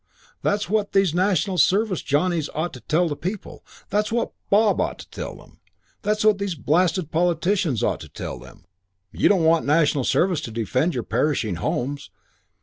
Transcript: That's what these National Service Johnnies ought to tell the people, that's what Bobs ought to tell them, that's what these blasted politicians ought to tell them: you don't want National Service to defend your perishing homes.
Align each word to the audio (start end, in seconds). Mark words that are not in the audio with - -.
That's 0.41 0.67
what 0.67 0.93
these 0.93 1.13
National 1.13 1.59
Service 1.59 2.01
Johnnies 2.01 2.49
ought 2.55 2.73
to 2.73 2.79
tell 2.79 3.07
the 3.07 3.15
people, 3.15 3.63
that's 3.91 4.11
what 4.11 4.31
Bobs 4.49 4.79
ought 4.81 4.97
to 4.97 5.09
tell 5.11 5.35
them, 5.35 5.59
that's 6.01 6.25
what 6.25 6.39
these 6.39 6.55
blasted 6.55 7.11
politicians 7.11 7.83
ought 7.83 7.99
to 7.99 8.09
tell 8.09 8.39
them: 8.39 8.65
you 9.11 9.29
don't 9.29 9.43
want 9.45 9.63
National 9.67 10.03
Service 10.03 10.41
to 10.41 10.49
defend 10.51 10.95
your 10.95 11.03
perishing 11.03 11.57
homes. 11.57 12.09